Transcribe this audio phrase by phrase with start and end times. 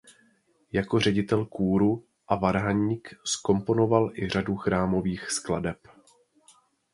[0.71, 5.77] Jako ředitel kůru a varhaník zkomponoval i řadu chrámových skladeb.